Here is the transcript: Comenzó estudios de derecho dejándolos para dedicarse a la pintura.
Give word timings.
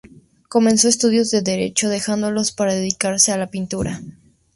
Comenzó 0.49 0.87
estudios 0.87 1.29
de 1.29 1.43
derecho 1.43 1.87
dejándolos 1.87 2.51
para 2.51 2.73
dedicarse 2.73 3.33
a 3.33 3.37
la 3.37 3.51
pintura. 3.51 4.01